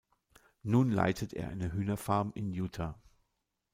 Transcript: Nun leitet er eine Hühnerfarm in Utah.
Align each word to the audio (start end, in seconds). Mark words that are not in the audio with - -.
Nun 0.63 0.89
leitet 0.89 1.31
er 1.33 1.49
eine 1.49 1.73
Hühnerfarm 1.73 2.31
in 2.33 2.51
Utah. 2.51 2.99